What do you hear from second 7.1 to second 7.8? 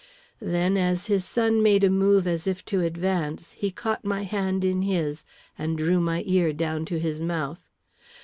mouth.